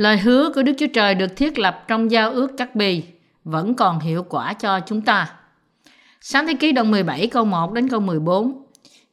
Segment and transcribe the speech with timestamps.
[0.00, 3.02] Lời hứa của Đức Chúa Trời được thiết lập trong giao ước cắt bì
[3.44, 5.32] vẫn còn hiệu quả cho chúng ta.
[6.20, 8.66] Sáng thế ký đoạn 17 câu 1 đến câu 14.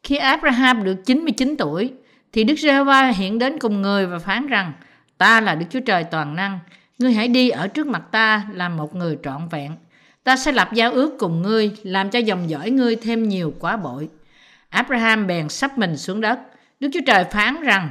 [0.04, 1.94] Khi Abraham được 99 tuổi,
[2.34, 4.74] thì Đức Giê-hô-va hiện đến cùng người và phán rằng:
[5.18, 6.60] Ta là Đức Chúa Trời toàn năng,
[7.00, 9.72] ngươi hãy đi ở trước mặt ta làm một người trọn vẹn.
[10.24, 13.78] Ta sẽ lập giao ước cùng ngươi, làm cho dòng dõi ngươi thêm nhiều quá
[13.78, 14.10] bội.
[14.70, 16.40] Abraham bèn sắp mình xuống đất.
[16.80, 17.90] Đức Chúa Trời phán rằng: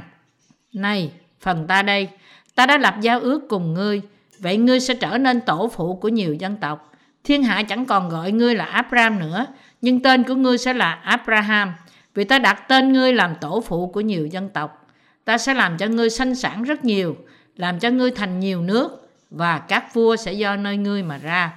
[0.73, 1.11] Này,
[1.41, 2.09] phần ta đây,
[2.57, 4.01] ta đã lập giao ước cùng ngươi,
[4.39, 6.91] vậy ngươi sẽ trở nên tổ phụ của nhiều dân tộc.
[7.23, 9.45] Thiên hạ chẳng còn gọi ngươi là Abram nữa,
[9.81, 11.73] nhưng tên của ngươi sẽ là Abraham,
[12.13, 14.87] vì ta đặt tên ngươi làm tổ phụ của nhiều dân tộc.
[15.25, 17.17] Ta sẽ làm cho ngươi sanh sản rất nhiều,
[17.55, 21.53] làm cho ngươi thành nhiều nước, và các vua sẽ do nơi ngươi mà ra.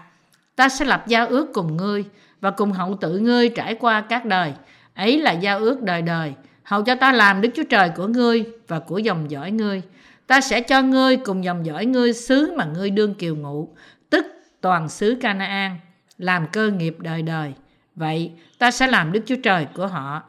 [0.56, 2.04] Ta sẽ lập giao ước cùng ngươi,
[2.40, 4.52] và cùng hậu tự ngươi trải qua các đời.
[4.94, 8.44] Ấy là giao ước đời đời, hầu cho ta làm Đức Chúa Trời của ngươi
[8.68, 9.82] và của dòng dõi ngươi.
[10.30, 13.68] Ta sẽ cho ngươi cùng dòng dõi ngươi xứ mà ngươi đương kiều ngụ,
[14.10, 14.26] tức
[14.60, 15.76] toàn xứ Canaan,
[16.18, 17.52] làm cơ nghiệp đời đời.
[17.94, 20.22] Vậy ta sẽ làm Đức Chúa Trời của họ.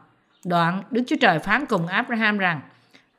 [0.44, 2.60] Đoạn Đức Chúa Trời phán cùng Abraham rằng,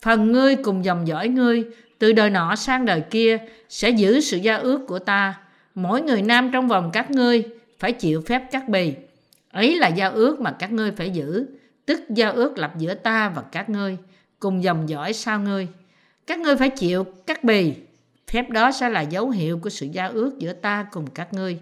[0.02, 1.64] phần ngươi cùng dòng dõi ngươi
[2.00, 3.38] từ đời nọ sang đời kia
[3.70, 5.40] sẽ giữ sự giao ước của ta.
[5.76, 7.44] Mỗi người nam trong vòng các ngươi
[7.80, 8.94] phải chịu phép cắt bì.
[9.52, 11.46] Ấy là giao ước mà các ngươi phải giữ,
[11.86, 13.98] tức giao ước lập giữa ta và các ngươi,
[14.40, 15.68] cùng dòng dõi sau ngươi.
[16.28, 17.74] Các ngươi phải chịu cắt bì.
[18.28, 21.60] Phép đó sẽ là dấu hiệu của sự giao ước giữa ta cùng các ngươi.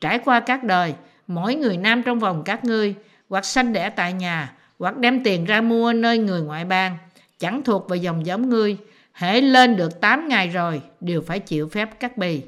[0.00, 0.94] Trải qua các đời,
[1.26, 2.94] mỗi người nam trong vòng các ngươi,
[3.28, 6.98] hoặc sanh đẻ tại nhà, hoặc đem tiền ra mua nơi người ngoại bang,
[7.38, 8.76] chẳng thuộc về dòng giống ngươi,
[9.12, 12.42] hễ lên được 8 ngày rồi đều phải chịu phép cắt bì.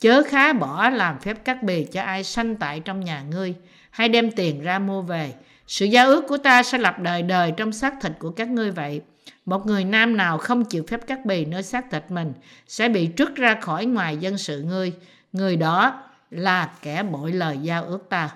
[0.00, 3.54] Chớ khá bỏ làm phép cắt bì cho ai sanh tại trong nhà ngươi,
[3.90, 5.32] hay đem tiền ra mua về.
[5.66, 8.70] Sự giao ước của ta sẽ lập đời đời trong xác thịt của các ngươi
[8.70, 9.00] vậy.
[9.48, 12.32] Một người nam nào không chịu phép cắt bì nơi xác thịt mình
[12.66, 14.92] sẽ bị trút ra khỏi ngoài dân sự ngươi.
[15.32, 18.30] Người đó là kẻ bội lời giao ước ta.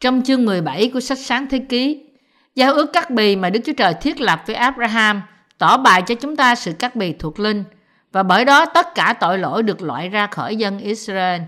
[0.00, 2.04] Trong chương 17 của sách Sáng Thế Ký,
[2.54, 5.22] giao ước cắt bì mà Đức Chúa Trời thiết lập với Abraham
[5.58, 7.64] tỏ bài cho chúng ta sự cắt bì thuộc linh
[8.12, 11.40] và bởi đó tất cả tội lỗi được loại ra khỏi dân Israel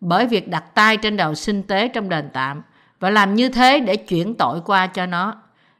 [0.00, 2.62] bởi việc đặt tay trên đầu sinh tế trong đền tạm
[3.00, 5.34] và làm như thế để chuyển tội qua cho nó.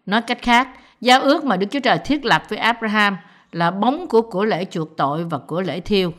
[0.06, 0.69] Nói cách khác,
[1.02, 3.16] giao ước mà Đức Chúa Trời thiết lập với Abraham
[3.52, 6.12] là bóng của của lễ chuộc tội và của lễ thiêu.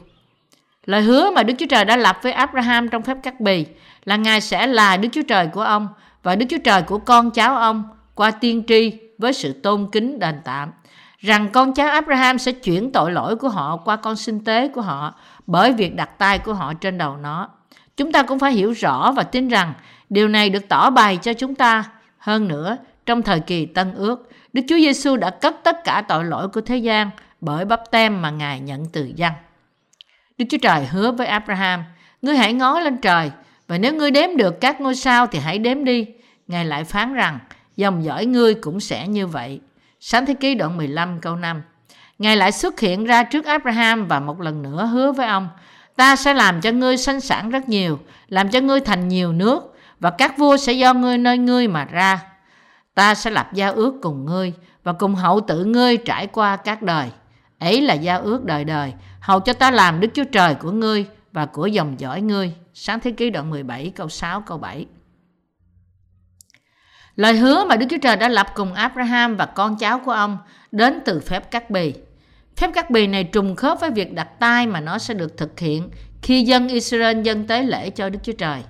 [0.85, 3.66] Lời hứa mà Đức Chúa Trời đã lập với Abraham trong phép cắt bì
[4.05, 5.88] là Ngài sẽ là Đức Chúa Trời của ông
[6.23, 7.83] và Đức Chúa Trời của con cháu ông
[8.16, 10.71] qua tiên tri với sự tôn kính đền tạm.
[11.19, 14.81] Rằng con cháu Abraham sẽ chuyển tội lỗi của họ qua con sinh tế của
[14.81, 15.15] họ
[15.47, 17.50] bởi việc đặt tay của họ trên đầu nó.
[17.97, 19.73] Chúng ta cũng phải hiểu rõ và tin rằng
[20.09, 21.83] điều này được tỏ bày cho chúng ta.
[22.17, 26.25] Hơn nữa, trong thời kỳ Tân Ước, Đức Chúa Giêsu đã cất tất cả tội
[26.25, 27.09] lỗi của thế gian
[27.41, 29.34] bởi bắp tem mà Ngài nhận từ dân.
[30.38, 31.84] Đức Chúa Trời hứa với Abraham,
[32.22, 33.31] ngươi hãy ngó lên trời,
[33.68, 36.08] và nếu ngươi đếm được các ngôi sao thì hãy đếm đi.
[36.47, 37.40] Ngài lại phán rằng,
[37.75, 39.59] dòng dõi ngươi cũng sẽ như vậy.
[40.00, 41.62] Sáng thế ký đoạn 15 câu 5.
[42.19, 45.50] Ngài lại xuất hiện ra trước Abraham và một lần nữa hứa với ông,
[45.96, 49.75] ta sẽ làm cho ngươi sanh sản rất nhiều, làm cho ngươi thành nhiều nước,
[50.00, 52.19] và các vua sẽ do ngươi nơi ngươi mà ra.
[52.96, 56.81] Ta sẽ lập giao ước cùng ngươi, và cùng hậu tự ngươi trải qua các
[56.81, 57.09] đời.
[57.59, 61.06] Ấy là giao ước đời đời, hầu cho ta làm Đức Chúa Trời của ngươi
[61.31, 62.54] và của dòng dõi ngươi.
[62.74, 64.86] Sáng thế ký đoạn 17 câu 6 câu 7.
[67.16, 70.38] Lời hứa mà Đức Chúa Trời đã lập cùng Abraham và con cháu của ông
[70.72, 71.94] đến từ phép cắt bì.
[72.56, 75.60] Phép cắt bì này trùng khớp với việc đặt tay mà nó sẽ được thực
[75.60, 75.90] hiện
[76.22, 78.62] khi dân Israel dân tế lễ cho Đức Chúa Trời.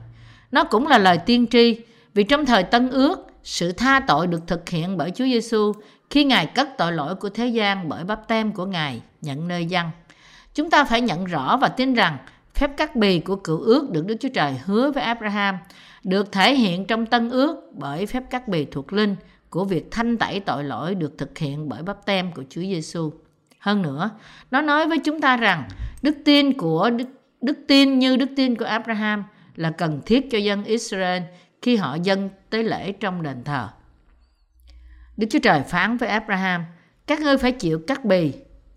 [0.51, 1.79] Nó cũng là lời tiên tri
[2.13, 5.73] vì trong thời Tân Ước, sự tha tội được thực hiện bởi Chúa Giêsu
[6.09, 9.65] khi Ngài cất tội lỗi của thế gian bởi bắp tem của Ngài nhận nơi
[9.65, 9.87] dân.
[10.55, 12.17] Chúng ta phải nhận rõ và tin rằng
[12.53, 15.57] phép cắt bì của cựu ước được Đức Chúa Trời hứa với Abraham
[16.03, 19.15] được thể hiện trong tân ước bởi phép cắt bì thuộc linh
[19.49, 23.11] của việc thanh tẩy tội lỗi được thực hiện bởi bắp tem của Chúa Giêsu.
[23.59, 24.09] Hơn nữa,
[24.51, 25.67] nó nói với chúng ta rằng
[26.01, 27.07] đức tin của đức,
[27.41, 29.23] đức tin như đức tin của Abraham
[29.55, 31.21] là cần thiết cho dân Israel
[31.63, 33.69] khi họ dâng tế lễ trong đền thờ.
[35.17, 36.65] Đức Chúa Trời phán với Abraham,
[37.07, 38.33] các ngươi phải chịu cắt bì.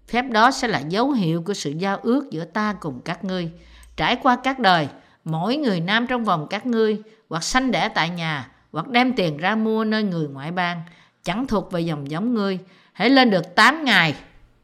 [0.09, 3.51] Phép đó sẽ là dấu hiệu của sự giao ước giữa ta cùng các ngươi.
[3.97, 4.89] Trải qua các đời,
[5.25, 9.37] mỗi người nam trong vòng các ngươi hoặc sanh đẻ tại nhà hoặc đem tiền
[9.37, 10.83] ra mua nơi người ngoại bang
[11.23, 12.59] chẳng thuộc về dòng giống ngươi
[12.93, 14.15] hãy lên được 8 ngày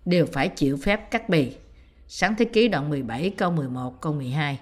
[0.04, 1.52] đều phải chịu phép cắt bì
[2.08, 4.58] sáng thế ký đoạn 17 câu 11 câu 12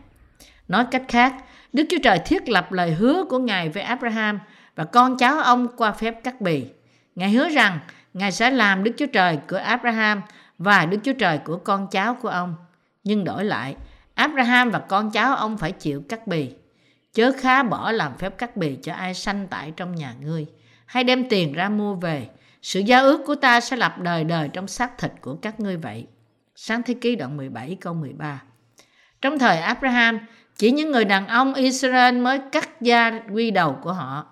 [0.71, 1.35] nói cách khác
[1.73, 4.41] Đức Chúa Trời thiết lập lời hứa của Ngài với Abraham
[4.75, 6.67] và con cháu ông qua phép cắt bì
[7.15, 7.79] Ngài hứa rằng
[8.15, 10.23] Ngài sẽ làm Đức Chúa Trời của Abraham
[10.59, 12.55] và Đức Chúa Trời của con cháu của ông
[13.05, 13.77] Nhưng đổi lại,
[14.15, 16.51] Abraham và con cháu ông phải chịu cắt bì.
[17.13, 20.47] Chớ khá bỏ làm phép cắt bì cho ai sanh tại trong nhà ngươi.
[20.87, 22.29] Hay đem tiền ra mua về.
[22.63, 25.77] Sự giao ước của ta sẽ lập đời đời trong xác thịt của các ngươi
[25.77, 26.07] vậy.
[26.55, 28.43] Sáng thế ký đoạn 17 câu 13
[29.21, 30.19] Trong thời Abraham,
[30.61, 34.27] chỉ những người đàn ông Israel mới cắt da quy đầu của họ.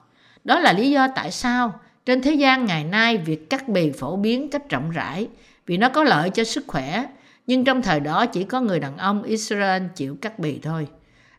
[0.44, 4.16] Đó là lý do tại sao trên thế gian ngày nay việc cắt bì phổ
[4.16, 5.28] biến cách rộng rãi
[5.66, 7.04] vì nó có lợi cho sức khỏe.
[7.46, 10.88] Nhưng trong thời đó chỉ có người đàn ông Israel chịu cắt bì thôi.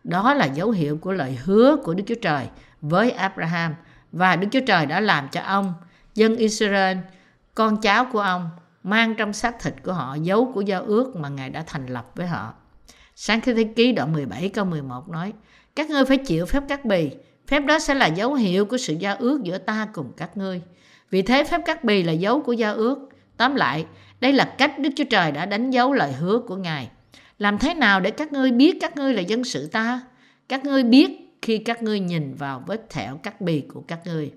[0.03, 2.47] Đó là dấu hiệu của lời hứa của Đức Chúa Trời
[2.81, 3.75] với Abraham
[4.11, 5.73] và Đức Chúa Trời đã làm cho ông,
[6.15, 6.97] dân Israel,
[7.55, 8.49] con cháu của ông
[8.83, 12.11] mang trong xác thịt của họ dấu của giao ước mà Ngài đã thành lập
[12.15, 12.53] với họ.
[13.21, 15.33] Sáng thế ký đoạn 17 câu 11 nói,
[15.75, 17.09] các ngươi phải chịu phép cắt bì,
[17.47, 20.61] phép đó sẽ là dấu hiệu của sự giao ước giữa ta cùng các ngươi.
[21.09, 23.09] Vì thế phép cắt bì là dấu của giao ước.
[23.37, 23.85] Tóm lại,
[24.19, 26.89] đây là cách Đức Chúa Trời đã đánh dấu lời hứa của Ngài.
[27.37, 30.01] Làm thế nào để các ngươi biết các ngươi là dân sự ta?
[30.49, 34.31] Các ngươi biết khi các ngươi nhìn vào vết thẹo cắt bì của các ngươi.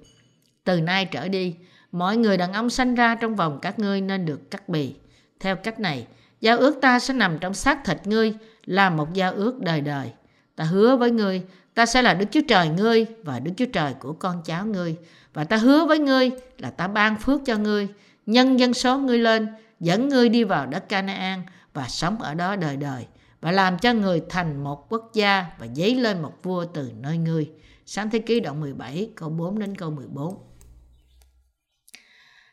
[0.64, 1.55] Từ nay trở đi,
[1.93, 4.94] mọi người đàn ông sanh ra trong vòng các ngươi nên được cắt bì.
[5.40, 6.06] Theo cách này,
[6.40, 8.34] giao ước ta sẽ nằm trong xác thịt ngươi
[8.64, 10.12] là một giao ước đời đời.
[10.56, 11.43] Ta hứa với ngươi,
[11.75, 14.97] ta sẽ là Đức Chúa Trời ngươi và Đức Chúa Trời của con cháu ngươi.
[15.35, 17.88] Và ta hứa với ngươi là ta ban phước cho ngươi,
[18.26, 19.49] nhân dân số ngươi lên,
[19.81, 21.43] dẫn ngươi đi vào đất Canaan
[21.73, 23.06] và sống ở đó đời đời
[23.41, 27.19] và làm cho người thành một quốc gia và dấy lên một vua từ nơi
[27.19, 27.50] ngươi.
[27.87, 30.38] Sáng thế ký đoạn 17 câu 4 đến câu 14.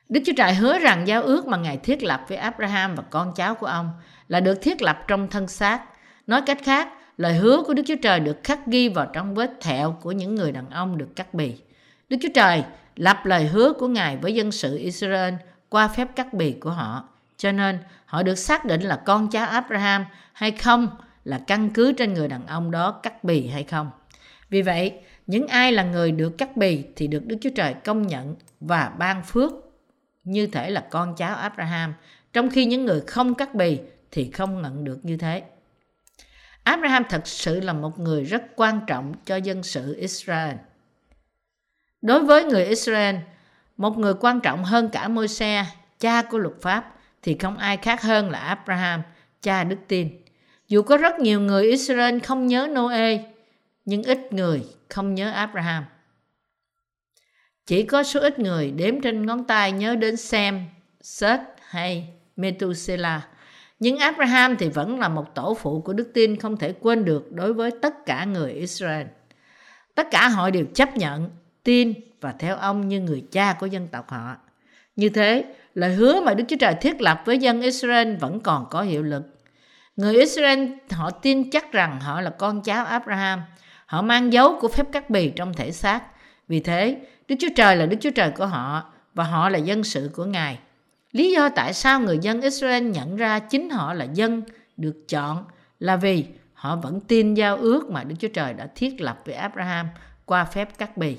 [0.10, 3.34] Đức Chúa Trời hứa rằng giao ước mà Ngài thiết lập với Abraham và con
[3.36, 3.92] cháu của ông
[4.28, 5.86] là được thiết lập trong thân xác.
[6.30, 6.88] Nói cách khác,
[7.18, 10.36] lời hứa của Đức Chúa Trời được khắc ghi vào trong vết thẹo của những
[10.36, 11.56] người đàn ông được cắt bì.
[12.10, 12.64] Đức Chúa Trời
[12.96, 15.34] lập lời hứa của Ngài với dân sự Israel
[15.70, 17.10] qua phép cắt bì của họ.
[17.38, 20.88] Cho nên họ được xác định là con cháu Abraham hay không
[21.24, 23.92] là căn cứ trên người đàn ông đó cắt bì hay không.
[24.50, 24.94] Vì vậy,
[25.28, 28.92] những ai là người được cắt bì thì được Đức Chúa Trời công nhận và
[28.98, 29.52] ban phước
[30.24, 31.94] như thể là con cháu Abraham,
[32.34, 33.80] trong khi những người không cắt bì
[34.12, 35.44] thì không nhận được như thế.
[36.70, 40.56] Abraham thật sự là một người rất quan trọng cho dân sự Israel.
[42.02, 43.16] Đối với người Israel,
[43.78, 45.66] một người quan trọng hơn cả Môi-se,
[46.00, 49.02] cha của luật pháp, thì không ai khác hơn là Abraham,
[49.42, 50.10] cha đức tin.
[50.68, 53.18] Dù có rất nhiều người Israel không nhớ Noe,
[53.86, 55.86] nhưng ít người không nhớ Abraham.
[57.66, 60.66] Chỉ có số ít người đếm trên ngón tay nhớ đến Sem,
[61.02, 63.28] Seth hay Methuselah.
[63.80, 67.32] Nhưng Abraham thì vẫn là một tổ phụ của đức tin không thể quên được
[67.32, 69.08] đối với tất cả người Israel.
[69.96, 71.30] Tất cả họ đều chấp nhận,
[71.64, 74.36] tin và theo ông như người cha của dân tộc họ.
[74.96, 78.66] Như thế, lời hứa mà Đức Chúa Trời thiết lập với dân Israel vẫn còn
[78.70, 79.24] có hiệu lực.
[79.96, 83.42] Người Israel họ tin chắc rằng họ là con cháu Abraham.
[83.86, 86.04] Họ mang dấu của phép cắt bì trong thể xác.
[86.48, 86.98] Vì thế,
[87.28, 88.84] Đức Chúa Trời là Đức Chúa Trời của họ
[89.14, 90.60] và họ là dân sự của Ngài.
[91.12, 94.44] Lý do tại sao người dân Israel nhận ra chính họ là dân
[94.78, 95.46] được chọn
[95.80, 99.36] là vì họ vẫn tin giao ước mà Đức Chúa Trời đã thiết lập với
[99.36, 99.88] Abraham
[100.26, 101.18] qua phép cắt bì.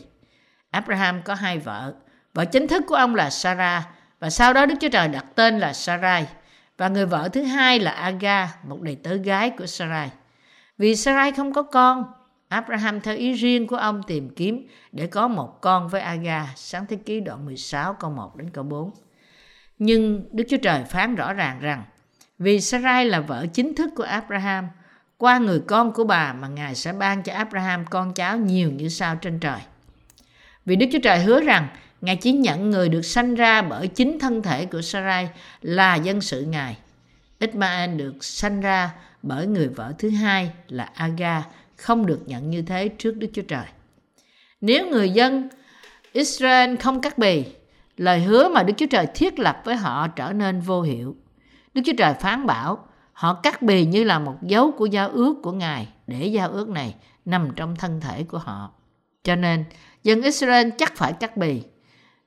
[0.70, 1.94] Abraham có hai vợ.
[2.34, 3.84] Vợ chính thức của ông là Sarah
[4.20, 6.26] và sau đó Đức Chúa Trời đặt tên là Sarai.
[6.76, 10.10] Và người vợ thứ hai là Aga, một đầy tớ gái của Sarai.
[10.78, 12.04] Vì Sarai không có con,
[12.48, 16.86] Abraham theo ý riêng của ông tìm kiếm để có một con với Aga, sáng
[16.86, 18.90] thế ký đoạn 16 câu 1 đến câu 4.
[19.80, 21.84] Nhưng Đức Chúa Trời phán rõ ràng rằng
[22.38, 24.68] vì Sarai là vợ chính thức của Abraham,
[25.18, 28.88] qua người con của bà mà Ngài sẽ ban cho Abraham con cháu nhiều như
[28.88, 29.60] sao trên trời.
[30.64, 31.68] Vì Đức Chúa Trời hứa rằng
[32.00, 35.30] Ngài chỉ nhận người được sanh ra bởi chính thân thể của Sarai
[35.62, 36.76] là dân sự Ngài.
[37.38, 38.90] Ismael được sanh ra
[39.22, 41.42] bởi người vợ thứ hai là Aga
[41.76, 43.66] không được nhận như thế trước Đức Chúa Trời.
[44.60, 45.48] Nếu người dân
[46.12, 47.44] Israel không cắt bì,
[48.00, 51.16] lời hứa mà Đức Chúa Trời thiết lập với họ trở nên vô hiệu.
[51.74, 52.78] Đức Chúa Trời phán bảo
[53.12, 56.68] họ cắt bì như là một dấu của giao ước của Ngài để giao ước
[56.68, 58.70] này nằm trong thân thể của họ.
[59.24, 59.64] Cho nên,
[60.02, 61.62] dân Israel chắc phải cắt bì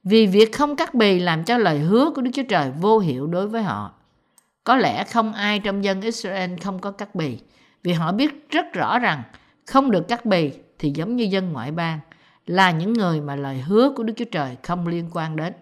[0.04, 3.28] vì việc không cắt bì làm cho lời hứa của Đức Chúa Trời vô hiệu
[3.28, 3.94] đối với họ.
[4.64, 7.40] Có lẽ không ai trong dân Israel không có cắt bì,
[7.84, 9.24] vì họ biết rất rõ rằng
[9.66, 12.00] không được cắt bì thì giống như dân ngoại bang,
[12.46, 15.54] là những người mà lời hứa của Đức Chúa Trời không liên quan đến.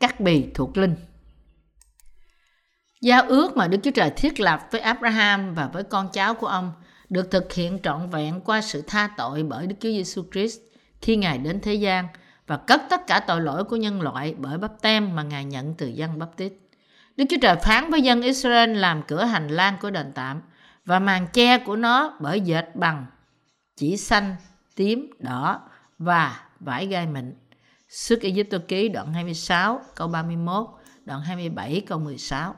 [0.00, 0.94] Cắt bì thuộc linh
[3.00, 6.46] Giao ước mà Đức Chúa Trời thiết lập với Abraham và với con cháu của
[6.46, 6.72] ông
[7.08, 10.60] được thực hiện trọn vẹn qua sự tha tội bởi Đức Chúa Giêsu Christ
[11.02, 12.08] khi Ngài đến thế gian
[12.46, 15.74] và cất tất cả tội lỗi của nhân loại bởi bắp tem mà Ngài nhận
[15.74, 16.52] từ dân bắp tít.
[17.16, 20.42] Đức Chúa Trời phán với dân Israel làm cửa hành lang của đền tạm
[20.84, 23.06] và màn che của nó bởi dệt bằng
[23.76, 24.36] chỉ xanh,
[24.74, 25.60] tím, đỏ
[25.98, 27.34] và vải gai mịn.
[27.88, 30.66] Sức Ai Cập ký đoạn 26 câu 31,
[31.04, 32.54] đoạn 27 câu 16.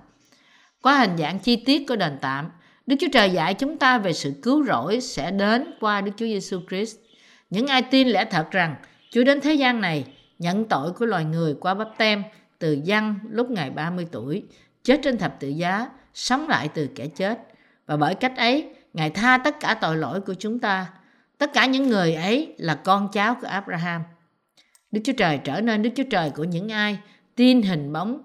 [0.82, 2.50] Qua hình dạng chi tiết của đền tạm,
[2.86, 6.26] Đức Chúa Trời dạy chúng ta về sự cứu rỗi sẽ đến qua Đức Chúa
[6.26, 6.96] Giêsu Christ.
[7.50, 8.76] Những ai tin lẽ thật rằng
[9.10, 10.04] Chúa đến thế gian này
[10.38, 12.22] nhận tội của loài người qua bắp tem
[12.58, 14.44] từ dân lúc ngày 30 tuổi,
[14.84, 17.38] chết trên thập tự giá, sống lại từ kẻ chết.
[17.86, 20.86] Và bởi cách ấy, Ngài tha tất cả tội lỗi của chúng ta.
[21.38, 24.02] Tất cả những người ấy là con cháu của Abraham.
[24.92, 26.98] Đức Chúa Trời trở nên Đức Chúa Trời của những ai
[27.36, 28.22] tin hình bóng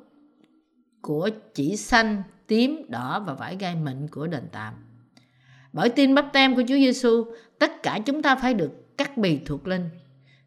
[1.02, 4.74] của chỉ xanh, tím, đỏ và vải gai mịn của đền tạm.
[5.74, 7.26] Bởi tin bắp tem của Chúa Giêsu,
[7.60, 9.90] tất cả chúng ta phải được cắt bì thuộc linh.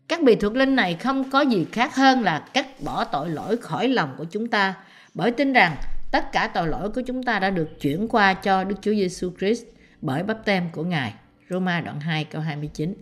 [0.09, 3.57] Các bì thuộc linh này không có gì khác hơn là cắt bỏ tội lỗi
[3.57, 4.75] khỏi lòng của chúng ta,
[5.15, 5.77] bởi tin rằng
[6.11, 9.33] tất cả tội lỗi của chúng ta đã được chuyển qua cho Đức Chúa Giêsu
[9.39, 9.65] Christ
[10.01, 11.15] bởi bắp tem của Ngài.
[11.51, 12.95] Roma đoạn 2 câu 29.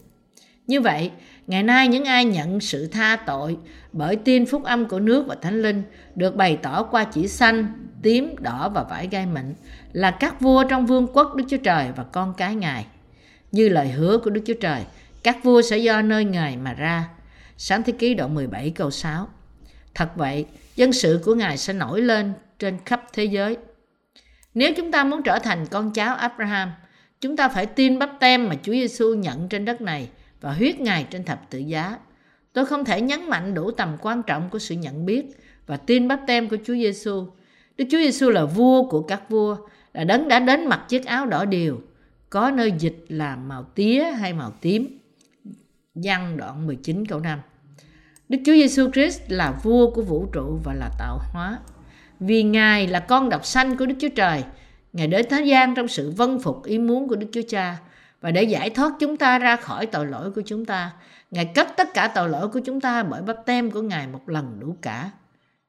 [0.67, 1.11] Như vậy,
[1.47, 3.57] ngày nay những ai nhận sự tha tội
[3.93, 5.83] bởi tin phúc âm của nước và thánh linh
[6.15, 9.55] được bày tỏ qua chỉ xanh, tím, đỏ và vải gai mịn
[9.93, 12.87] là các vua trong vương quốc Đức Chúa Trời và con cái Ngài.
[13.53, 14.83] Như lời hứa của Đức Chúa Trời,
[15.23, 17.09] các vua sẽ do nơi Ngài mà ra.
[17.57, 19.29] Sáng thế ký đoạn 17 câu 6.
[19.95, 20.47] Thật vậy,
[20.77, 23.57] dân sự của Ngài sẽ nổi lên trên khắp thế giới.
[24.55, 26.73] Nếu chúng ta muốn trở thành con cháu Abraham,
[27.21, 30.09] chúng ta phải tin bắp tem mà Chúa Giêsu nhận trên đất này
[30.47, 31.99] và huyết Ngài trên thập tự giá.
[32.53, 35.25] Tôi không thể nhấn mạnh đủ tầm quan trọng của sự nhận biết
[35.67, 37.27] và tin bắp tem của Chúa Giêsu.
[37.77, 39.57] Đức Chúa Giêsu là vua của các vua,
[39.93, 41.83] là đấng đã đến mặc chiếc áo đỏ điều,
[42.31, 44.99] có nơi dịch là màu tía hay màu tím.
[45.95, 47.41] Giăng đoạn 19 câu 5
[48.29, 51.59] Đức Chúa Giêsu Christ là vua của vũ trụ và là tạo hóa.
[52.21, 54.45] Vì Ngài là con độc sanh của Đức Chúa Trời,
[54.93, 57.77] Ngài đến thế gian trong sự vân phục ý muốn của Đức Chúa Cha
[58.27, 60.93] và để giải thoát chúng ta ra khỏi tội lỗi của chúng ta.
[61.31, 64.29] Ngài cất tất cả tội lỗi của chúng ta bởi bắp tem của Ngài một
[64.29, 65.11] lần đủ cả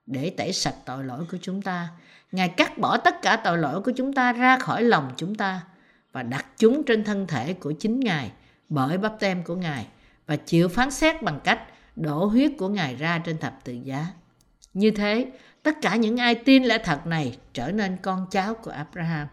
[0.06, 1.88] để tẩy sạch tội lỗi của chúng ta.
[2.32, 5.62] Ngài cắt bỏ tất cả tội lỗi của chúng ta ra khỏi lòng chúng ta
[6.12, 8.32] và đặt chúng trên thân thể của chính Ngài
[8.70, 9.88] bởi bắp tem của Ngài
[10.28, 11.60] và chịu phán xét bằng cách
[11.96, 14.06] đổ huyết của Ngài ra trên thập tự giá.
[14.74, 15.32] Như thế,
[15.64, 19.28] tất cả những ai tin lẽ thật này trở nên con cháu của Abraham.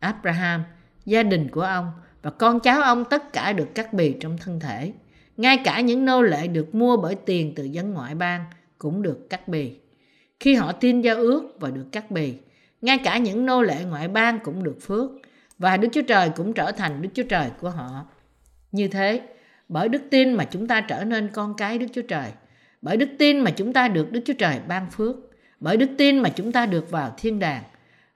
[0.00, 0.64] Abraham,
[1.04, 1.92] gia đình của ông
[2.24, 4.92] và con cháu ông tất cả được cắt bì trong thân thể.
[5.36, 8.44] Ngay cả những nô lệ được mua bởi tiền từ dân ngoại bang
[8.78, 9.76] cũng được cắt bì.
[10.40, 12.34] Khi họ tin giao ước và được cắt bì,
[12.80, 15.10] ngay cả những nô lệ ngoại bang cũng được phước
[15.58, 18.06] và Đức Chúa Trời cũng trở thành Đức Chúa Trời của họ.
[18.72, 19.20] Như thế,
[19.68, 22.30] bởi đức tin mà chúng ta trở nên con cái Đức Chúa Trời,
[22.82, 25.16] bởi đức tin mà chúng ta được Đức Chúa Trời ban phước,
[25.60, 27.62] bởi đức tin mà chúng ta được vào thiên đàng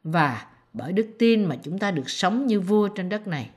[0.04, 3.50] và bởi đức tin mà chúng ta được sống như vua trên đất này.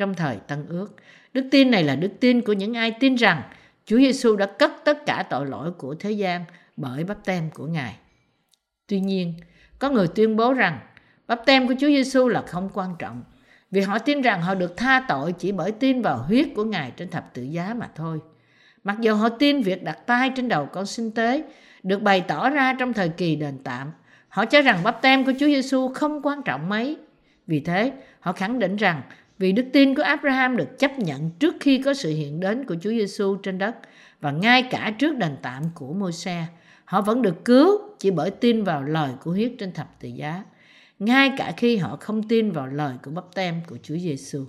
[0.00, 0.96] Trong thời Tân Ước,
[1.32, 3.42] đức tin này là đức tin của những ai tin rằng
[3.84, 6.44] Chúa Giêsu đã cất tất cả tội lỗi của thế gian
[6.76, 7.96] bởi bắp tem của Ngài.
[8.86, 9.34] Tuy nhiên,
[9.78, 10.78] có người tuyên bố rằng
[11.26, 13.22] bắp tem của Chúa Giêsu là không quan trọng
[13.70, 16.90] vì họ tin rằng họ được tha tội chỉ bởi tin vào huyết của Ngài
[16.96, 18.18] trên thập tự giá mà thôi.
[18.84, 21.42] Mặc dù họ tin việc đặt tay trên đầu con sinh tế
[21.82, 23.92] được bày tỏ ra trong thời kỳ đền tạm,
[24.28, 26.96] họ cho rằng bắp tem của Chúa Giêsu không quan trọng mấy.
[27.46, 29.02] Vì thế, họ khẳng định rằng
[29.40, 32.76] vì đức tin của Abraham được chấp nhận trước khi có sự hiện đến của
[32.80, 33.74] Chúa Giêsu trên đất
[34.20, 36.44] và ngay cả trước đền tạm của Môi-se,
[36.84, 40.44] họ vẫn được cứu chỉ bởi tin vào lời của huyết trên thập tự giá,
[40.98, 44.44] ngay cả khi họ không tin vào lời của bắp tem của Chúa Giêsu.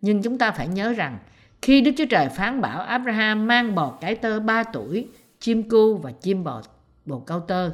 [0.00, 1.18] Nhưng chúng ta phải nhớ rằng
[1.62, 5.08] khi Đức Chúa Trời phán bảo Abraham mang bò cái tơ 3 tuổi,
[5.40, 6.62] chim cu và chim bò
[7.04, 7.70] bồ câu tơ,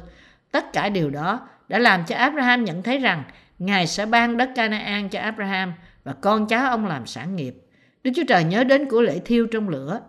[0.51, 3.23] tất cả điều đó đã làm cho Abraham nhận thấy rằng
[3.59, 5.73] Ngài sẽ ban đất Canaan cho Abraham
[6.05, 7.55] và con cháu ông làm sản nghiệp.
[8.03, 10.01] Đức Chúa Trời nhớ đến của lễ thiêu trong lửa.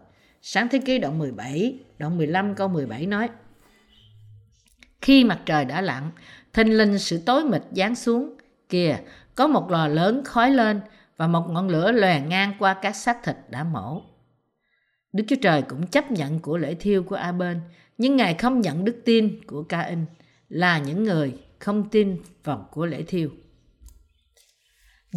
[0.43, 3.29] Sáng thế ký đoạn 17, đoạn 15 câu 17 nói
[5.01, 6.11] Khi mặt trời đã lặn,
[6.53, 8.37] thình linh sự tối mịt giáng xuống.
[8.69, 8.97] Kìa,
[9.35, 10.81] có một lò lớn khói lên
[11.17, 14.03] và một ngọn lửa lòe ngang qua các xác thịt đã mổ.
[15.13, 17.61] Đức Chúa Trời cũng chấp nhận của lễ thiêu của A Bên,
[17.99, 19.99] nhưng Ngài không nhận đức tin của Ca In
[20.49, 23.31] là những người không tin vào của lễ thiêu.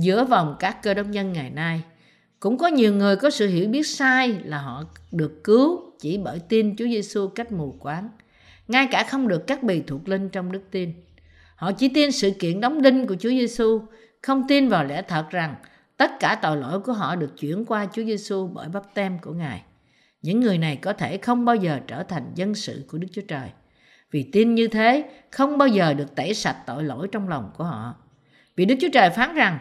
[0.01, 1.82] Giữa vòng các cơ đốc nhân ngày nay,
[2.39, 6.39] cũng có nhiều người có sự hiểu biết sai là họ được cứu chỉ bởi
[6.39, 8.10] tin Chúa Giêsu cách mù quáng,
[8.68, 10.94] ngay cả không được cắt bì thuộc linh trong đức tin.
[11.56, 13.82] Họ chỉ tin sự kiện đóng đinh của Chúa Giêsu,
[14.22, 15.56] không tin vào lẽ thật rằng
[15.98, 19.34] tất cả tội lỗi của họ được chuyển qua Chúa Giêsu bởi bắp tem của
[19.34, 19.63] Ngài.
[20.22, 23.22] Những người này có thể không bao giờ trở thành dân sự của Đức Chúa
[23.27, 23.50] Trời.
[24.12, 27.63] Vì tin như thế không bao giờ được tẩy sạch tội lỗi trong lòng của
[27.63, 27.96] họ.
[28.56, 29.60] Vì Đức Chúa Trời phán rằng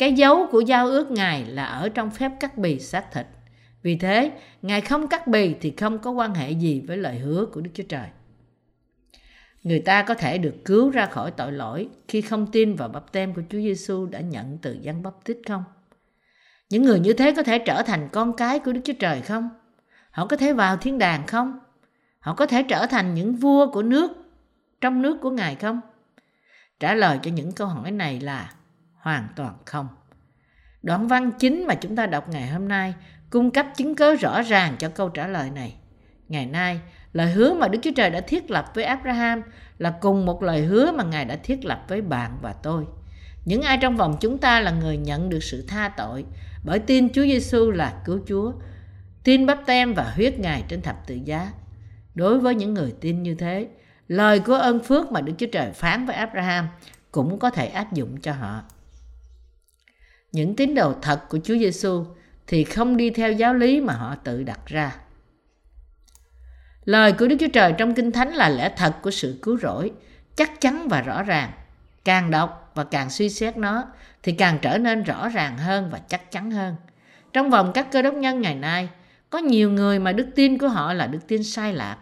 [0.00, 3.26] cái dấu của giao ước Ngài là ở trong phép cắt bì xác thịt.
[3.82, 7.46] Vì thế, Ngài không cắt bì thì không có quan hệ gì với lời hứa
[7.52, 8.08] của Đức Chúa Trời.
[9.62, 13.12] Người ta có thể được cứu ra khỏi tội lỗi khi không tin vào bắp
[13.12, 15.64] tem của Chúa Giêsu đã nhận từ dân bắp tít không?
[16.70, 19.48] Những người như thế có thể trở thành con cái của Đức Chúa Trời không?
[20.10, 21.58] Họ có thể vào thiên đàng không?
[22.18, 24.12] Họ có thể trở thành những vua của nước
[24.80, 25.80] trong nước của Ngài không?
[26.80, 28.54] Trả lời cho những câu hỏi này là
[29.00, 29.88] hoàn toàn không.
[30.82, 32.94] Đoạn văn chính mà chúng ta đọc ngày hôm nay
[33.30, 35.74] cung cấp chứng cớ rõ ràng cho câu trả lời này.
[36.28, 36.80] Ngày nay,
[37.12, 39.42] lời hứa mà Đức Chúa Trời đã thiết lập với Abraham
[39.78, 42.84] là cùng một lời hứa mà Ngài đã thiết lập với bạn và tôi.
[43.44, 46.24] Những ai trong vòng chúng ta là người nhận được sự tha tội
[46.64, 48.52] bởi tin Chúa Giêsu là cứu Chúa,
[49.24, 51.52] tin bắp tem và huyết Ngài trên thập tự giá.
[52.14, 53.68] Đối với những người tin như thế,
[54.08, 56.68] lời của ơn phước mà Đức Chúa Trời phán với Abraham
[57.12, 58.62] cũng có thể áp dụng cho họ.
[60.32, 62.04] Những tín đồ thật của Chúa Giêsu
[62.46, 64.96] thì không đi theo giáo lý mà họ tự đặt ra.
[66.84, 69.92] Lời của Đức Chúa Trời trong Kinh Thánh là lẽ thật của sự cứu rỗi,
[70.36, 71.50] chắc chắn và rõ ràng.
[72.04, 73.84] Càng đọc và càng suy xét nó
[74.22, 76.76] thì càng trở nên rõ ràng hơn và chắc chắn hơn.
[77.32, 78.88] Trong vòng các cơ đốc nhân ngày nay,
[79.30, 81.96] có nhiều người mà đức tin của họ là đức tin sai lạc,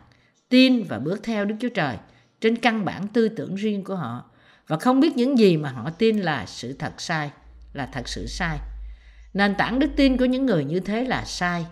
[0.48, 1.96] tin và bước theo Đức Chúa Trời
[2.40, 4.24] trên căn bản tư tưởng riêng của họ
[4.66, 7.30] và không biết những gì mà họ tin là sự thật sai,
[7.72, 8.58] là thật sự sai.
[9.34, 11.66] Nền tảng đức tin của những người như thế là sai.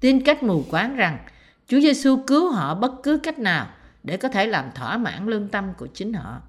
[0.00, 1.18] Tin cách mù quáng rằng
[1.66, 3.68] Chúa Giêsu cứu họ bất cứ cách nào
[4.02, 6.40] để có thể làm thỏa mãn lương tâm của chính họ.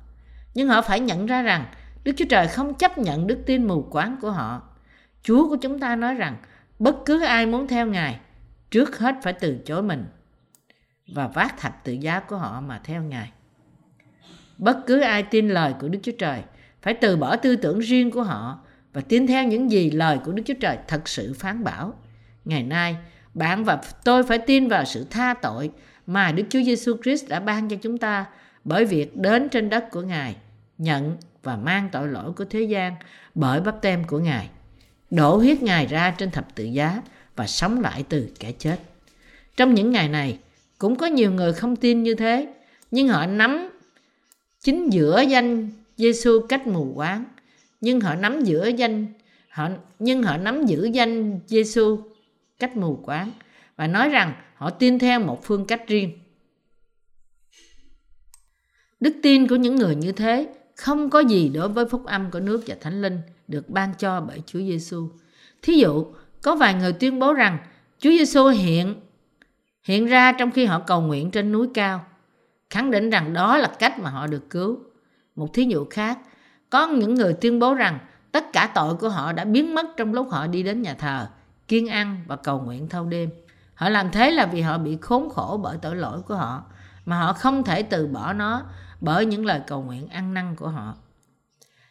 [0.54, 1.66] Nhưng họ phải nhận ra rằng
[2.04, 4.62] Đức Chúa Trời không chấp nhận đức tin mù quáng của họ.
[5.22, 6.38] Chúa của chúng ta nói rằng
[6.80, 8.20] bất cứ ai muốn theo Ngài,
[8.72, 10.06] trước hết phải từ chối mình
[11.08, 13.32] và vác thập tự giá của họ mà theo Ngài.
[14.58, 16.44] Bất cứ ai tin lời của Đức Chúa Trời
[16.82, 18.60] phải từ bỏ tư tưởng riêng của họ
[18.94, 21.94] và tin theo những gì lời của Đức Chúa Trời thật sự phán bảo.
[22.46, 22.96] Ngày nay,
[23.34, 25.72] bạn và tôi phải tin vào sự tha tội
[26.08, 28.26] mà Đức Chúa Giêsu Christ đã ban cho chúng ta
[28.64, 30.36] bởi việc đến trên đất của Ngài,
[30.78, 32.96] nhận và mang tội lỗi của thế gian
[33.36, 34.50] bởi bắp tem của Ngài,
[35.12, 37.02] đổ huyết Ngài ra trên thập tự giá
[37.36, 38.78] và sống lại từ kẻ chết.
[39.58, 40.40] Trong những ngày này,
[40.78, 42.48] cũng có nhiều người không tin như thế,
[42.92, 43.70] nhưng họ nắm
[44.60, 47.24] chính giữa danh Giêsu cách mù quáng,
[47.82, 49.08] nhưng họ nắm giữ danh
[49.50, 52.00] họ nhưng họ nắm giữ danh Giêsu
[52.60, 53.32] cách mù quáng
[53.76, 56.12] và nói rằng họ tin theo một phương cách riêng.
[59.00, 62.40] Đức tin của những người như thế không có gì đối với phúc âm của
[62.40, 65.10] nước và thánh linh được ban cho bởi Chúa Giêsu.
[65.62, 66.06] Thí dụ,
[66.42, 67.58] có vài người tuyên bố rằng
[68.00, 68.96] Chúa Giêsu hiện
[69.84, 72.06] hiện ra trong khi họ cầu nguyện trên núi cao,
[72.70, 74.80] khẳng định rằng đó là cách mà họ được cứu.
[75.36, 76.20] Một thí dụ khác,
[76.70, 78.00] có những người tuyên bố rằng
[78.32, 81.28] tất cả tội của họ đã biến mất trong lúc họ đi đến nhà thờ,
[81.68, 83.30] kiên ăn và cầu nguyện thâu đêm.
[83.74, 86.64] Họ làm thế là vì họ bị khốn khổ bởi tội lỗi của họ,
[87.06, 88.64] mà họ không thể từ bỏ nó
[89.02, 90.96] bởi những lời cầu nguyện ăn năn của họ.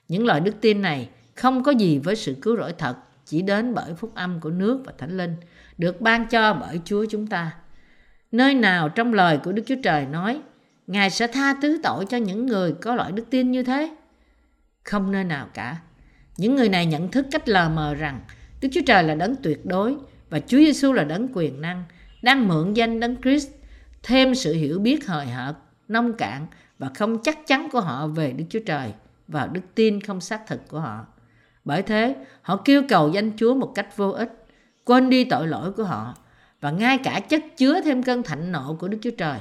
[0.08, 3.74] Những lời đức tin này không có gì với sự cứu rỗi thật, chỉ đến
[3.74, 5.36] bởi phúc âm của nước và thánh linh,
[5.78, 7.52] được ban cho bởi Chúa chúng ta.
[8.32, 10.40] Nơi nào trong lời của Đức Chúa Trời nói,
[10.86, 13.96] Ngài sẽ tha thứ tội cho những người có loại đức tin như thế?
[14.88, 15.76] Không nơi nào cả.
[16.36, 18.20] Những người này nhận thức cách lờ mờ rằng
[18.60, 19.96] Đức Chúa Trời là đấng tuyệt đối
[20.30, 21.84] và Chúa Giêsu là đấng quyền năng,
[22.22, 23.48] đang mượn danh đấng Christ
[24.02, 25.54] thêm sự hiểu biết hời hợt,
[25.88, 26.46] nông cạn
[26.78, 28.92] và không chắc chắn của họ về Đức Chúa Trời
[29.28, 31.06] và đức tin không xác thực của họ.
[31.64, 34.46] Bởi thế, họ kêu cầu danh Chúa một cách vô ích,
[34.84, 36.14] quên đi tội lỗi của họ
[36.60, 39.38] và ngay cả chất chứa thêm cơn thạnh nộ của Đức Chúa Trời.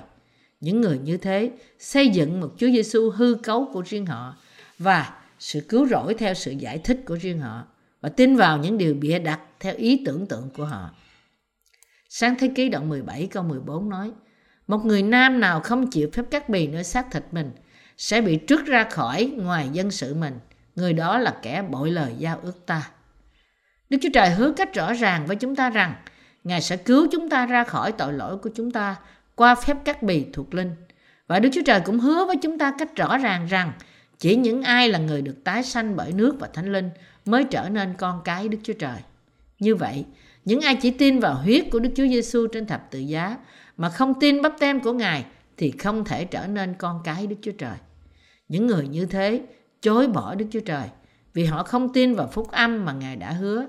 [0.62, 4.36] Những người như thế xây dựng một Chúa Giêsu hư cấu của riêng họ
[4.80, 7.64] và sự cứu rỗi theo sự giải thích của riêng họ
[8.02, 10.90] và tin vào những điều bịa đặt theo ý tưởng tượng của họ.
[12.10, 14.12] Sáng thế ký đoạn 17 câu 14 nói,
[14.68, 17.52] Một người nam nào không chịu phép cắt bì nơi xác thịt mình
[17.98, 20.40] sẽ bị trút ra khỏi ngoài dân sự mình.
[20.76, 22.90] Người đó là kẻ bội lời giao ước ta.
[23.90, 25.96] Đức Chúa Trời hứa cách rõ ràng với chúng ta rằng,
[26.44, 28.96] Ngài sẽ cứu chúng ta ra khỏi tội lỗi của chúng ta
[29.36, 30.76] qua phép cắt bì thuộc linh.
[31.28, 33.72] Và Đức Chúa Trời cũng hứa với chúng ta cách rõ ràng rằng
[34.20, 36.90] chỉ những ai là người được tái sanh bởi nước và thánh linh
[37.26, 38.98] mới trở nên con cái Đức Chúa Trời.
[39.60, 40.06] Như vậy,
[40.46, 43.38] những ai chỉ tin vào huyết của Đức Chúa Giêsu trên thập tự giá
[43.78, 45.26] mà không tin bắp tem của Ngài
[45.58, 47.78] thì không thể trở nên con cái Đức Chúa Trời.
[48.50, 49.42] Những người như thế
[49.82, 50.88] chối bỏ Đức Chúa Trời
[51.34, 53.66] vì họ không tin vào phúc âm mà Ngài đã hứa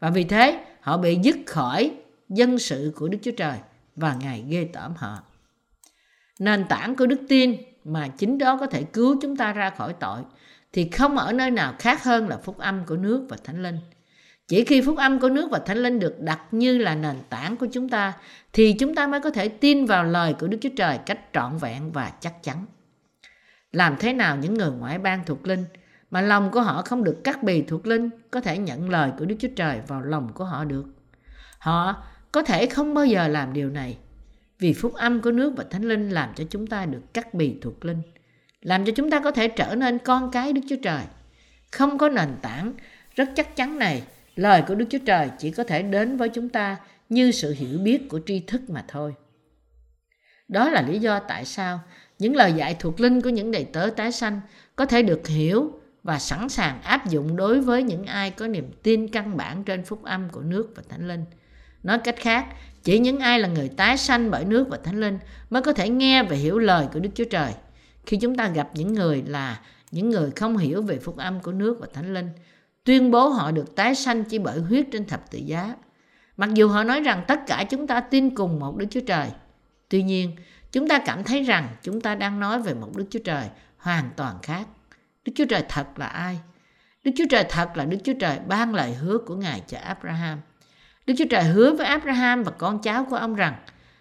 [0.00, 1.90] và vì thế họ bị dứt khỏi
[2.28, 3.58] dân sự của Đức Chúa Trời
[3.96, 5.22] và Ngài ghê tởm họ.
[6.38, 9.94] Nền tảng của đức tin mà chính đó có thể cứu chúng ta ra khỏi
[10.00, 10.20] tội,
[10.72, 13.78] thì không ở nơi nào khác hơn là phúc âm của nước và thánh linh.
[14.48, 17.56] Chỉ khi phúc âm của nước và thánh linh được đặt như là nền tảng
[17.56, 18.12] của chúng ta,
[18.52, 21.56] thì chúng ta mới có thể tin vào lời của Đức Chúa Trời cách trọn
[21.56, 22.66] vẹn và chắc chắn.
[23.72, 25.64] Làm thế nào những người ngoại bang thuộc linh
[26.10, 29.24] mà lòng của họ không được cắt bì thuộc linh có thể nhận lời của
[29.24, 30.84] Đức Chúa Trời vào lòng của họ được?
[31.58, 33.98] Họ có thể không bao giờ làm điều này
[34.62, 37.54] vì phúc âm của nước và thánh linh làm cho chúng ta được cắt bì
[37.62, 38.02] thuộc linh
[38.62, 41.02] làm cho chúng ta có thể trở nên con cái Đức Chúa Trời.
[41.72, 42.72] Không có nền tảng
[43.14, 44.02] rất chắc chắn này,
[44.36, 46.76] lời của Đức Chúa Trời chỉ có thể đến với chúng ta
[47.08, 49.14] như sự hiểu biết của tri thức mà thôi.
[50.48, 51.80] Đó là lý do tại sao
[52.18, 54.40] những lời dạy thuộc linh của những đầy tớ tái sanh
[54.76, 58.70] có thể được hiểu và sẵn sàng áp dụng đối với những ai có niềm
[58.82, 61.24] tin căn bản trên phúc âm của nước và thánh linh.
[61.82, 62.46] Nói cách khác,
[62.82, 65.18] chỉ những ai là người tái sanh bởi nước và thánh linh
[65.50, 67.52] mới có thể nghe và hiểu lời của Đức Chúa Trời–
[68.06, 71.52] khi chúng ta gặp những người là những người không hiểu về phúc âm của
[71.52, 72.30] nước và thánh linh
[72.84, 75.74] tuyên bố họ được tái sanh chỉ bởi huyết trên thập tự giá.
[76.36, 79.28] Mặc dù họ nói rằng tất cả chúng ta tin cùng một đức chúa trời
[79.88, 80.36] tuy nhiên
[80.72, 84.10] chúng ta cảm thấy rằng chúng ta đang nói về một đức chúa trời hoàn
[84.16, 84.66] toàn khác.
[85.24, 86.38] Đức chúa trời thật là ai?
[87.04, 90.38] Đức chúa trời thật là đức chúa trời ban lời hứa của ngài cho abraham
[91.12, 93.54] đức chúa trời hứa với abraham và con cháu của ông rằng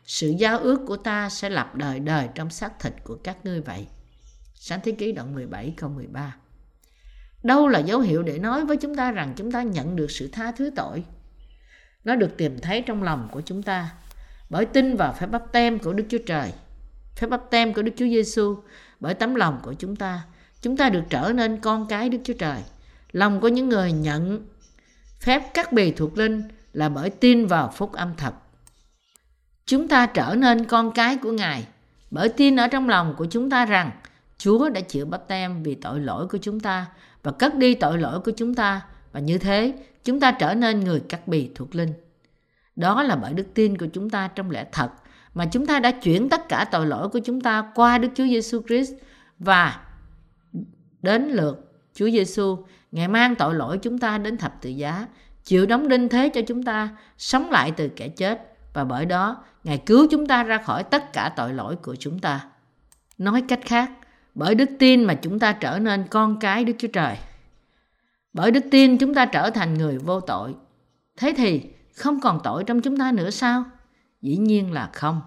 [0.06, 3.62] sự giao ước của ta sẽ lập đời đời trong xác thịt của các ngươi
[3.62, 3.88] vậy.
[4.54, 6.36] Sáng thế ký đoạn 17 câu 13
[7.44, 10.30] Đâu là dấu hiệu để nói với chúng ta rằng chúng ta nhận được sự
[10.32, 11.04] tha thứ tội?
[12.04, 13.90] Nó được tìm thấy trong lòng của chúng ta
[14.50, 16.54] bởi tin vào phép bắp tem của Đức Chúa Trời.
[17.16, 18.56] Phép bắp tem của Đức Chúa Giêsu
[19.00, 20.22] bởi tấm lòng của chúng ta,
[20.62, 22.62] chúng ta được trở nên con cái Đức Chúa Trời.
[23.12, 24.48] Lòng của những người nhận
[25.20, 28.34] phép cắt bì thuộc linh là bởi tin vào phúc âm thật
[29.66, 31.68] chúng ta trở nên con cái của Ngài
[32.12, 33.92] bởi tin ở trong lòng của chúng ta rằng
[34.38, 36.88] Chúa đã chịu bắp tem vì tội lỗi của chúng ta
[37.24, 38.82] và cất đi tội lỗi của chúng ta
[39.12, 41.94] và như thế chúng ta trở nên người cắt bì thuộc linh.
[42.76, 44.90] Đó là bởi đức tin của chúng ta trong lẽ thật
[45.34, 48.26] mà chúng ta đã chuyển tất cả tội lỗi của chúng ta qua Đức Chúa
[48.26, 48.94] Giêsu Christ
[49.40, 49.80] và
[51.02, 52.58] đến lượt Chúa Giêsu,
[52.92, 55.08] Ngài mang tội lỗi chúng ta đến thập tự giá,
[55.44, 59.44] chịu đóng đinh thế cho chúng ta sống lại từ kẻ chết và bởi đó
[59.64, 62.46] Ngài cứu chúng ta ra khỏi tất cả tội lỗi của chúng ta.
[63.18, 63.92] Nói cách khác,
[64.36, 67.18] bởi đức tin mà chúng ta trở nên con cái Đức Chúa Trời.
[68.34, 70.56] Bởi đức tin chúng ta trở thành người vô tội.
[71.18, 71.62] Thế thì
[71.96, 73.64] không còn tội trong chúng ta nữa sao?
[74.22, 75.22] Dĩ nhiên là không.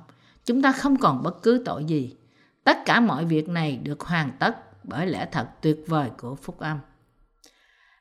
[0.44, 2.16] Chúng ta không còn bất cứ tội gì.
[2.64, 6.58] Tất cả mọi việc này được hoàn tất bởi lẽ thật tuyệt vời của phúc
[6.58, 6.78] âm.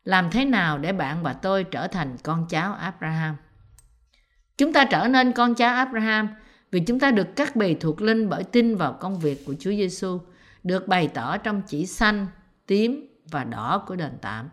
[0.06, 3.36] Làm thế nào để bạn và tôi trở thành con cháu Abraham?
[4.58, 6.30] Chúng ta trở nên con cháu Abraham
[6.72, 9.72] vì chúng ta được cắt bì thuộc linh bởi tin vào công việc của Chúa
[9.72, 10.20] Giêsu
[10.64, 12.28] được bày tỏ trong chỉ xanh,
[12.68, 14.50] tím và đỏ của đền tạm.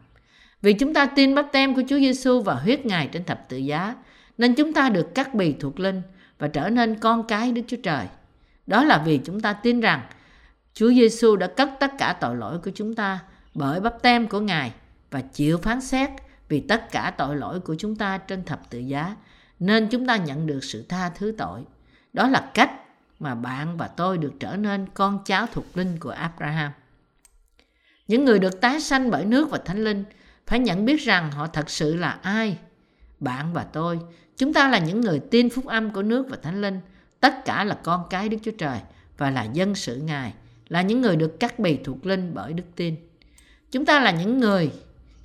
[0.62, 3.56] Vì chúng ta tin bắp tem của Chúa Giêsu và huyết Ngài trên thập tự
[3.56, 3.94] giá,
[4.38, 6.02] nên chúng ta được cắt bì thuộc linh
[6.38, 8.06] và trở nên con cái Đức Chúa Trời.
[8.66, 10.02] Đó là vì chúng ta tin rằng
[10.74, 13.18] Chúa Giêsu đã cất tất cả tội lỗi của chúng ta
[13.54, 14.72] bởi bắp tem của Ngài
[15.10, 16.10] và chịu phán xét
[16.48, 19.16] vì tất cả tội lỗi của chúng ta trên thập tự giá
[19.58, 21.64] nên chúng ta nhận được sự tha thứ tội.
[22.12, 22.70] Đó là cách
[23.20, 26.72] mà bạn và tôi được trở nên con cháu thuộc linh của Abraham.
[28.08, 30.04] Những người được tái sanh bởi nước và thánh linh
[30.46, 32.58] phải nhận biết rằng họ thật sự là ai.
[33.20, 34.00] Bạn và tôi,
[34.36, 36.80] chúng ta là những người tin phúc âm của nước và thánh linh,
[37.20, 38.78] tất cả là con cái Đức Chúa Trời
[39.18, 40.34] và là dân sự Ngài,
[40.68, 42.96] là những người được cắt bì thuộc linh bởi đức tin.
[43.70, 44.70] Chúng ta là những người,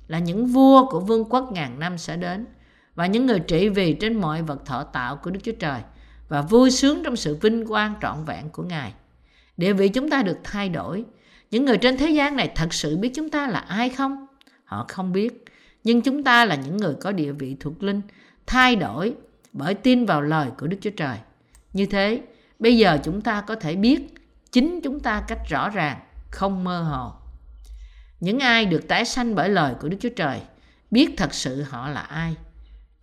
[0.08, 2.46] là những vua của vương quốc ngàn năm sẽ đến
[2.94, 5.80] và những người trị vì trên mọi vật thọ tạo của Đức Chúa Trời
[6.28, 8.92] và vui sướng trong sự vinh quang trọn vẹn của Ngài.
[9.56, 11.04] Địa vị chúng ta được thay đổi.
[11.50, 14.26] Những người trên thế gian này thật sự biết chúng ta là ai không?
[14.64, 15.44] Họ không biết.
[15.84, 18.00] Nhưng chúng ta là những người có địa vị thuộc linh,
[18.46, 19.14] thay đổi
[19.52, 21.16] bởi tin vào lời của Đức Chúa Trời.
[21.72, 22.22] Như thế,
[22.58, 24.14] bây giờ chúng ta có thể biết
[24.52, 25.98] chính chúng ta cách rõ ràng,
[26.30, 27.12] không mơ hồ.
[28.20, 30.40] Những ai được tái sanh bởi lời của Đức Chúa Trời
[30.90, 32.36] biết thật sự họ là ai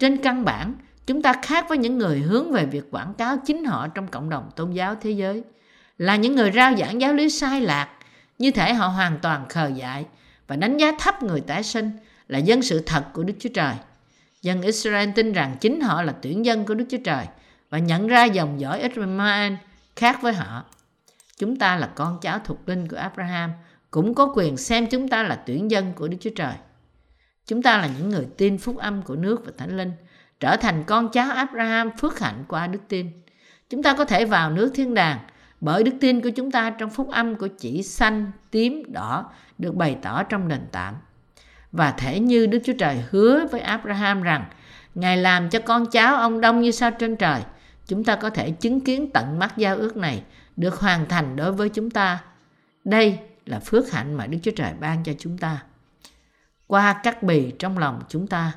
[0.03, 0.73] trên căn bản,
[1.07, 4.29] chúng ta khác với những người hướng về việc quảng cáo chính họ trong cộng
[4.29, 5.43] đồng tôn giáo thế giới.
[5.97, 7.89] Là những người rao giảng giáo lý sai lạc,
[8.39, 10.05] như thể họ hoàn toàn khờ dại
[10.47, 11.91] và đánh giá thấp người tái sinh
[12.27, 13.73] là dân sự thật của Đức Chúa Trời.
[14.41, 17.25] Dân Israel tin rằng chính họ là tuyển dân của Đức Chúa Trời
[17.69, 19.53] và nhận ra dòng dõi Israel
[19.95, 20.63] khác với họ.
[21.37, 23.51] Chúng ta là con cháu thuộc linh của Abraham,
[23.93, 26.53] cũng có quyền xem chúng ta là tuyển dân của Đức Chúa Trời.
[27.45, 29.91] Chúng ta là những người tin phúc âm của nước và thánh linh,
[30.39, 33.11] trở thành con cháu Abraham phước hạnh qua đức tin.
[33.69, 35.19] Chúng ta có thể vào nước thiên đàng
[35.61, 39.75] Bởi đức tin của chúng ta trong phúc âm của chỉ xanh, tím, đỏ được
[39.75, 40.95] bày tỏ trong nền tảng.
[41.71, 44.45] Và thể như Đức Chúa Trời hứa với Abraham rằng
[44.95, 47.41] Ngài làm cho con cháu ông đông như sao trên trời.
[47.87, 50.23] Chúng ta có thể chứng kiến tận mắt giao ước này
[50.57, 52.19] được hoàn thành đối với chúng ta.
[52.83, 55.63] Đây là phước hạnh mà Đức Chúa Trời ban cho chúng ta.
[56.67, 58.51] Qua cắt bì trong lòng chúng ta,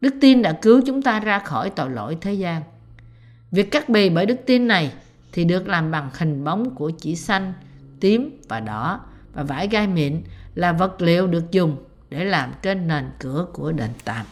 [0.00, 2.62] đức tin đã cứu chúng ta ra khỏi tội lỗi thế gian.
[3.50, 4.92] Việc cắt bì bởi đức tin này
[5.32, 7.52] thì được làm bằng hình bóng của chỉ xanh,
[8.00, 9.00] tím và đỏ
[9.32, 10.22] và vải gai mịn
[10.54, 14.26] là vật liệu được dùng để làm trên nền cửa của đền tạm.